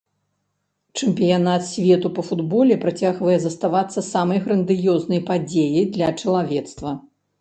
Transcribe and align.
Чэмпіянат 1.01 1.61
свету 1.71 2.07
па 2.15 2.23
футболе 2.29 2.77
працягвае 2.85 3.37
заставацца 3.45 3.99
самай 4.11 4.39
грандыёзнай 4.47 5.21
падзеяй 5.29 5.85
для 5.99 6.09
чалавецтва. 6.21 6.91